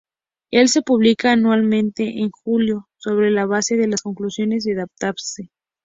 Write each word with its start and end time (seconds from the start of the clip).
El 0.49 0.67
se 0.69 0.81
publica 0.81 1.31
anualmente 1.31 2.21
en 2.21 2.31
julio 2.31 2.89
sobre 2.97 3.29
la 3.29 3.45
base 3.45 3.77
de 3.77 3.87
las 3.87 4.01
conclusiones 4.01 4.63
de 4.63 4.73
Database. 4.73 5.51